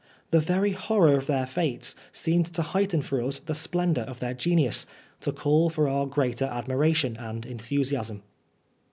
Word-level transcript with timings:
The 0.31 0.39
very 0.39 0.71
horror 0.71 1.15
of 1.15 1.27
their 1.27 1.45
fates 1.45 1.95
seemed 2.11 2.47
to 2.55 2.63
heighten 2.63 3.03
for 3.03 3.21
us 3.21 3.37
the 3.37 3.53
splendour 3.53 4.03
of 4.03 4.19
their 4.19 4.33
genius, 4.33 4.87
to 5.19 5.31
call 5.31 5.69
for 5.69 5.87
our 5.87 6.07
greater 6.07 6.47
admir 6.47 6.89
ation 6.89 7.15
and 7.17 7.45
enthusiasm. 7.45 8.23